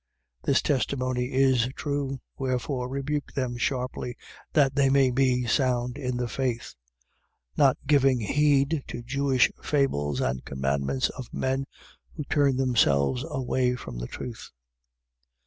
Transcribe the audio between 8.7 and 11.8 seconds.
to Jewish fables and commandments of men